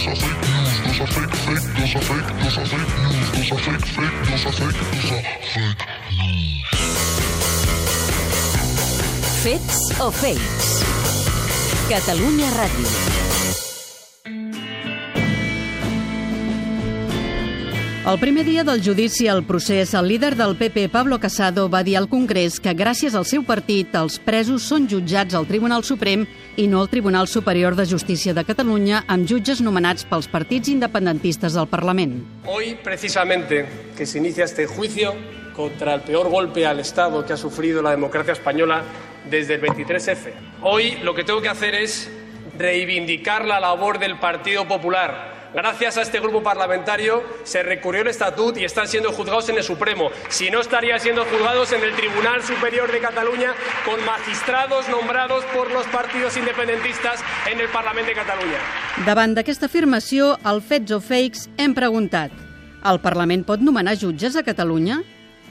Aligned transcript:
dosa 0.00 0.16
fake 0.16 0.46
news, 0.48 0.80
dosa 0.86 1.06
fake, 1.06 1.36
fake, 1.36 1.66
dosa 1.76 2.00
fake, 2.00 2.32
dosa 2.42 2.64
fake 2.64 2.92
news, 3.02 3.28
dosa 3.36 3.56
fake, 3.56 3.86
fake, 3.86 4.16
dosa 4.30 4.50
fake, 4.52 4.78
dosa 4.96 5.16
fake 5.52 5.84
news. 6.16 6.64
Fets 9.42 10.00
o 10.00 10.10
fakes? 10.10 10.84
Catalunya 11.88 12.48
Ràdio. 12.56 13.49
El 18.10 18.18
primer 18.18 18.44
dia 18.44 18.64
del 18.64 18.82
judici 18.82 19.28
al 19.28 19.44
procés, 19.44 19.92
el 19.94 20.08
líder 20.08 20.34
del 20.34 20.56
PP, 20.56 20.88
Pablo 20.88 21.20
Casado, 21.20 21.68
va 21.70 21.84
dir 21.84 21.96
al 21.96 22.08
Congrés 22.08 22.56
que 22.58 22.72
gràcies 22.74 23.14
al 23.14 23.22
seu 23.22 23.44
partit 23.46 23.94
els 23.94 24.16
presos 24.18 24.64
són 24.66 24.88
jutjats 24.90 25.36
al 25.38 25.46
Tribunal 25.46 25.84
Suprem 25.86 26.24
i 26.58 26.64
no 26.66 26.80
al 26.80 26.90
Tribunal 26.90 27.28
Superior 27.30 27.76
de 27.78 27.86
Justícia 27.86 28.34
de 28.34 28.42
Catalunya 28.42 29.04
amb 29.06 29.30
jutges 29.30 29.62
nomenats 29.62 30.08
pels 30.10 30.26
partits 30.26 30.72
independentistes 30.74 31.54
del 31.54 31.70
Parlament. 31.70 32.18
Hoy, 32.50 32.74
precisamente, 32.82 33.62
que 33.96 34.06
se 34.06 34.18
inicia 34.18 34.42
este 34.42 34.66
juicio 34.66 35.14
contra 35.54 35.94
el 35.94 36.00
peor 36.00 36.30
golpe 36.30 36.66
al 36.66 36.80
Estado 36.80 37.24
que 37.24 37.34
ha 37.34 37.36
sufrido 37.36 37.80
la 37.80 37.92
democracia 37.92 38.32
española 38.32 38.82
desde 39.30 39.54
el 39.54 39.62
23F. 39.62 40.32
Hoy 40.62 40.98
lo 41.04 41.14
que 41.14 41.22
tengo 41.22 41.40
que 41.40 41.48
hacer 41.48 41.76
es 41.76 42.10
reivindicar 42.58 43.44
la 43.44 43.60
labor 43.60 44.00
del 44.00 44.18
Partido 44.18 44.66
Popular 44.66 45.29
Gracias 45.52 45.96
a 45.96 46.02
este 46.02 46.20
grupo 46.20 46.42
parlamentario 46.42 47.22
se 47.42 47.62
recurrió 47.62 48.02
el 48.02 48.08
estatut 48.08 48.56
y 48.56 48.64
están 48.64 48.86
siendo 48.86 49.10
juzgados 49.10 49.48
en 49.48 49.56
el 49.56 49.64
Supremo. 49.64 50.10
Si 50.28 50.50
no, 50.50 50.60
estarían 50.60 51.00
siendo 51.00 51.24
juzgados 51.24 51.72
en 51.72 51.82
el 51.82 51.94
Tribunal 51.96 52.42
Superior 52.42 52.90
de 52.92 53.00
Cataluña 53.00 53.52
con 53.84 54.04
magistrados 54.04 54.88
nombrados 54.88 55.44
por 55.46 55.70
los 55.72 55.86
partidos 55.86 56.36
independentistas 56.36 57.20
en 57.50 57.60
el 57.60 57.68
Parlamento 57.68 58.10
de 58.10 58.14
Catalunya. 58.14 58.58
Davant 59.06 59.34
d'aquesta 59.34 59.66
afirmació, 59.66 60.36
al 60.44 60.62
Fets 60.62 60.94
o 60.94 61.00
Fakes 61.02 61.48
hem 61.58 61.74
preguntat 61.74 62.30
el 62.86 63.00
Parlament 63.02 63.42
pot 63.44 63.60
nomenar 63.60 63.96
jutges 63.98 64.36
a 64.38 64.44
Catalunya? 64.46 65.02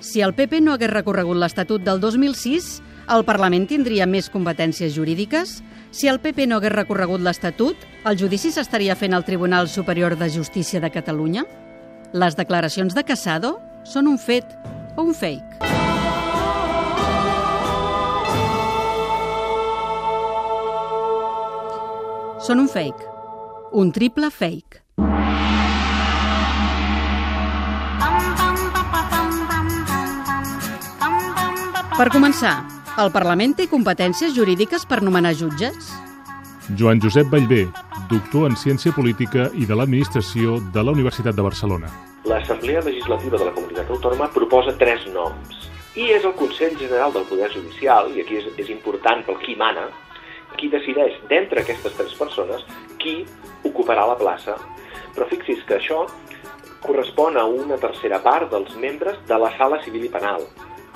Si 0.00 0.22
el 0.22 0.34
PP 0.34 0.62
no 0.62 0.76
hagués 0.76 0.92
recorregut 0.92 1.36
l'Estatut 1.36 1.82
del 1.82 1.98
2006, 2.00 2.78
el 3.08 3.24
Parlament 3.24 3.64
tindria 3.68 4.06
més 4.06 4.28
competències 4.28 4.92
jurídiques? 4.92 5.58
Si 5.90 6.08
el 6.10 6.20
PP 6.20 6.44
no 6.48 6.58
hagués 6.58 6.74
recorregut 6.74 7.22
l'Estatut, 7.24 7.76
el 8.04 8.18
judici 8.20 8.52
s'estaria 8.52 8.96
fent 8.96 9.16
al 9.16 9.24
Tribunal 9.24 9.68
Superior 9.72 10.16
de 10.20 10.28
Justícia 10.28 10.80
de 10.80 10.90
Catalunya? 10.92 11.46
Les 12.12 12.36
declaracions 12.36 12.94
de 12.94 13.04
Casado 13.08 13.56
són 13.88 14.08
un 14.12 14.18
fet 14.20 14.44
o 14.96 15.06
un 15.08 15.14
fake? 15.16 15.64
Són 22.44 22.60
un 22.60 22.68
fake. 22.68 23.08
Un 23.72 23.92
triple 23.92 24.30
fake. 24.32 24.84
Per 31.98 32.06
començar, 32.14 32.77
el 32.98 33.12
Parlament 33.14 33.52
té 33.54 33.68
competències 33.70 34.32
jurídiques 34.34 34.84
per 34.88 34.98
nomenar 35.06 35.30
jutges? 35.38 35.92
Joan 36.78 36.98
Josep 37.00 37.28
Vallvé, 37.30 37.68
doctor 38.10 38.48
en 38.50 38.56
Ciència 38.58 38.92
Política 38.92 39.46
i 39.54 39.68
de 39.68 39.76
l'Administració 39.78 40.58
de 40.74 40.82
la 40.82 40.94
Universitat 40.96 41.36
de 41.36 41.44
Barcelona. 41.46 41.90
L'Assemblea 42.28 42.82
Legislativa 42.82 43.38
de 43.38 43.46
la 43.46 43.54
Comunitat 43.54 43.92
Autònoma 43.94 44.28
proposa 44.34 44.74
tres 44.80 45.06
noms 45.14 45.68
i 45.94 46.10
és 46.16 46.26
el 46.26 46.34
Consell 46.40 46.74
General 46.80 47.14
del 47.14 47.26
Poder 47.30 47.48
Judicial, 47.54 48.10
i 48.14 48.22
aquí 48.24 48.40
és, 48.40 48.48
és 48.58 48.72
important 48.74 49.22
pel 49.26 49.38
qui 49.44 49.54
mana, 49.58 49.88
qui 50.58 50.70
decideix 50.72 51.14
d'entre 51.30 51.62
aquestes 51.62 51.94
tres 51.94 52.14
persones 52.18 52.64
qui 52.98 53.20
ocuparà 53.62 54.08
la 54.10 54.18
plaça. 54.18 54.56
Però 55.14 55.26
fixi's 55.30 55.62
que 55.70 55.78
això 55.78 56.04
correspon 56.82 57.38
a 57.38 57.46
una 57.46 57.78
tercera 57.78 58.18
part 58.22 58.50
dels 58.50 58.74
membres 58.82 59.18
de 59.30 59.38
la 59.38 59.50
sala 59.56 59.80
civil 59.86 60.06
i 60.06 60.12
penal, 60.12 60.44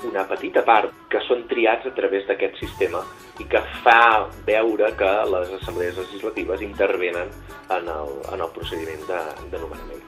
una 0.07 0.25
petita 0.29 0.63
part 0.67 0.93
que 1.11 1.21
són 1.27 1.45
triats 1.49 1.87
a 1.89 1.93
través 1.95 2.27
d'aquest 2.27 2.59
sistema 2.61 3.03
i 3.39 3.47
que 3.49 3.61
fa 3.83 4.27
veure 4.47 4.91
que 4.99 5.11
les 5.31 5.51
assemblees 5.59 5.97
legislatives 5.97 6.61
intervenen 6.61 7.29
en 7.69 7.91
el, 7.97 8.15
en 8.33 8.41
el 8.41 8.51
procediment 8.55 9.05
de, 9.09 9.21
de 9.51 9.61
nomenament. 9.61 10.01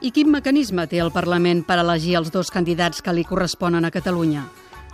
I 0.00 0.12
quin 0.16 0.30
mecanisme 0.32 0.86
té 0.88 1.02
el 1.04 1.12
Parlament 1.12 1.60
per 1.68 1.76
elegir 1.82 2.16
els 2.20 2.30
dos 2.32 2.48
candidats 2.52 3.02
que 3.04 3.12
li 3.12 3.26
corresponen 3.28 3.84
a 3.84 3.92
Catalunya? 3.92 4.46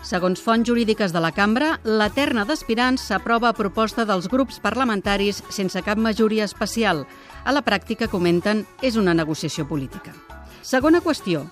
Segons 0.06 0.38
fonts 0.42 0.68
jurídiques 0.68 1.12
de 1.14 1.20
la 1.22 1.32
cambra, 1.34 1.80
la 1.82 2.08
terna 2.14 2.44
d'aspirants 2.46 3.08
s'aprova 3.08 3.48
a 3.50 3.56
proposta 3.56 4.04
dels 4.06 4.28
grups 4.30 4.60
parlamentaris 4.62 5.40
sense 5.50 5.82
cap 5.82 5.98
majoria 5.98 6.46
especial. 6.46 7.04
A 7.44 7.54
la 7.54 7.62
pràctica, 7.66 8.10
comenten, 8.10 8.64
és 8.82 8.98
una 8.98 9.14
negociació 9.14 9.66
política. 9.66 10.14
Segona 10.62 11.02
qüestió. 11.02 11.46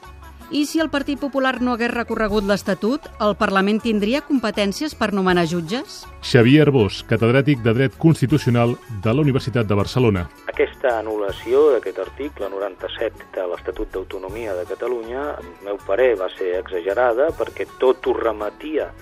I 0.54 0.66
si 0.70 0.78
el 0.78 0.86
Partit 0.86 1.18
Popular 1.18 1.56
no 1.66 1.72
hagués 1.74 1.90
recorregut 1.90 2.44
l'Estatut, 2.46 3.08
el 3.26 3.32
Parlament 3.34 3.80
tindria 3.82 4.20
competències 4.22 4.92
per 4.94 5.08
nomenar 5.10 5.48
jutges? 5.50 5.96
Xavier 6.22 6.60
Arbós, 6.62 7.00
catedràtic 7.10 7.64
de 7.64 7.74
Dret 7.74 7.96
Constitucional 7.98 8.76
de 9.02 9.14
la 9.16 9.24
Universitat 9.26 9.66
de 9.66 9.74
Barcelona. 9.74 10.22
Aquesta 10.52 10.92
anul·lació 11.00 11.64
d'aquest 11.74 11.98
article 12.04 12.52
97 12.54 13.26
de 13.34 13.48
l'Estatut 13.50 13.90
d'Autonomia 13.96 14.54
de 14.54 14.62
Catalunya, 14.70 15.26
en 15.42 15.50
meu 15.66 15.82
parer, 15.88 16.12
va 16.22 16.30
ser 16.38 16.52
exagerada 16.60 17.32
perquè 17.34 17.66
tot 17.82 18.06
ho 18.06 18.14
remetia 18.14 18.92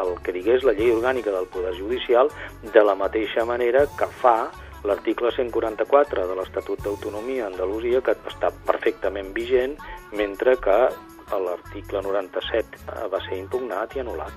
el 0.00 0.16
que 0.24 0.32
digués 0.32 0.64
la 0.64 0.72
llei 0.72 0.88
orgànica 0.96 1.36
del 1.36 1.52
Poder 1.52 1.76
Judicial 1.76 2.32
de 2.64 2.80
la 2.80 2.96
mateixa 2.96 3.44
manera 3.44 3.84
que 4.00 4.08
fa 4.24 4.38
l'article 4.84 5.32
144 5.32 6.26
de 6.28 6.36
l'Estatut 6.38 6.80
d'Autonomia 6.84 7.48
Andalusia, 7.48 8.02
que 8.04 8.16
està 8.30 8.52
perfectament 8.68 9.32
vigent, 9.36 9.76
mentre 10.12 10.56
que 10.60 10.78
l'article 11.32 12.02
97 12.04 13.08
va 13.10 13.20
ser 13.26 13.38
impugnat 13.40 13.96
i 13.96 14.04
anul·lat. 14.04 14.32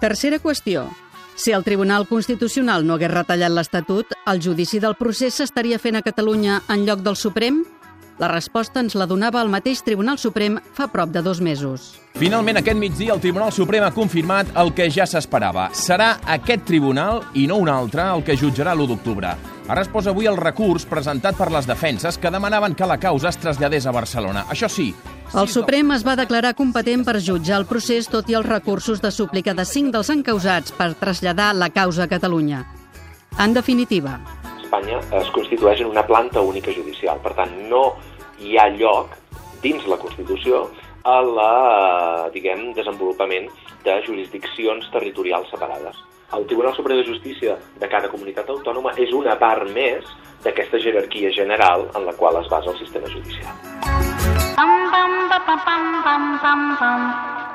Tercera 0.00 0.40
qüestió. 0.42 0.88
Si 1.36 1.50
el 1.50 1.64
Tribunal 1.66 2.06
Constitucional 2.06 2.86
no 2.86 2.94
hagués 2.94 3.10
retallat 3.10 3.50
l'Estatut, 3.50 4.12
el 4.30 4.40
judici 4.42 4.78
del 4.78 4.94
procés 4.94 5.34
s'estaria 5.34 5.80
fent 5.82 5.98
a 5.98 6.04
Catalunya 6.06 6.60
en 6.70 6.84
lloc 6.86 7.02
del 7.02 7.18
Suprem? 7.18 7.64
La 8.18 8.28
resposta 8.30 8.78
ens 8.78 8.94
la 8.94 9.08
donava 9.10 9.40
el 9.42 9.48
mateix 9.50 9.80
Tribunal 9.82 10.20
Suprem 10.22 10.60
fa 10.76 10.86
prop 10.86 11.10
de 11.10 11.22
dos 11.22 11.40
mesos. 11.42 11.94
Finalment, 12.14 12.60
aquest 12.60 12.78
migdia, 12.78 13.10
el 13.16 13.20
Tribunal 13.20 13.50
Suprem 13.50 13.82
ha 13.82 13.90
confirmat 13.90 14.52
el 14.62 14.70
que 14.76 14.86
ja 14.86 15.02
s'esperava. 15.02 15.66
Serà 15.74 16.12
aquest 16.36 16.62
tribunal, 16.68 17.24
i 17.34 17.48
no 17.50 17.56
un 17.58 17.72
altre, 17.72 18.04
el 18.14 18.22
que 18.22 18.36
jutjarà 18.38 18.76
l'1 18.76 18.86
d'octubre. 18.92 19.32
Ha 19.66 19.74
respost 19.74 20.12
avui 20.12 20.28
el 20.30 20.38
recurs 20.38 20.86
presentat 20.86 21.34
per 21.34 21.50
les 21.50 21.66
defenses 21.66 22.18
que 22.20 22.30
demanaven 22.30 22.76
que 22.78 22.86
la 22.86 23.00
causa 23.02 23.32
es 23.32 23.40
traslladés 23.42 23.86
a 23.86 23.96
Barcelona. 23.96 24.46
Això 24.46 24.70
sí... 24.70 24.92
El 25.34 25.50
Suprem 25.50 25.90
es 25.90 26.06
va 26.06 26.14
declarar 26.14 26.54
competent 26.54 27.02
per 27.02 27.18
jutjar 27.18 27.58
el 27.58 27.66
procés 27.66 28.06
tot 28.06 28.30
i 28.30 28.38
els 28.38 28.46
recursos 28.46 29.02
de 29.02 29.10
súplica 29.10 29.56
de 29.58 29.64
cinc 29.66 29.90
dels 29.90 30.12
encausats 30.14 30.70
per 30.78 30.92
traslladar 31.00 31.50
la 31.58 31.72
causa 31.74 32.04
a 32.04 32.12
Catalunya. 32.12 32.62
En 33.42 33.56
definitiva, 33.56 34.20
Espanya 34.74 34.98
es 35.20 35.28
constitueix 35.30 35.80
en 35.82 35.86
una 35.86 36.02
planta 36.02 36.40
única 36.40 36.72
judicial. 36.74 37.20
Per 37.22 37.30
tant, 37.38 37.52
no 37.70 37.94
hi 38.42 38.56
ha 38.58 38.66
lloc 38.74 39.14
dins 39.62 39.86
la 39.86 39.98
Constitució 40.02 40.64
a 41.06 41.20
la, 41.22 42.28
diguem, 42.34 42.72
desenvolupament 42.74 43.46
de 43.84 44.00
jurisdiccions 44.06 44.90
territorials 44.90 45.46
separades. 45.54 46.02
El 46.34 46.48
Tribunal 46.50 46.74
Superior 46.74 47.04
de 47.04 47.12
Justícia 47.12 47.56
de 47.78 47.88
cada 47.88 48.10
comunitat 48.10 48.50
autònoma 48.50 48.96
és 48.98 49.14
una 49.14 49.38
part 49.38 49.70
més 49.70 50.10
d'aquesta 50.42 50.82
jerarquia 50.82 51.30
general 51.30 51.86
en 51.94 52.08
la 52.08 52.18
qual 52.18 52.42
es 52.42 52.50
basa 52.50 52.74
el 52.74 52.80
sistema 52.82 53.06
judicial. 53.06 53.54
Pam, 54.58 54.74
pam, 54.90 55.18
pam, 55.30 55.60
pam, 55.68 55.90
pam, 56.02 56.32
pam, 56.42 56.70
pam. 56.80 57.53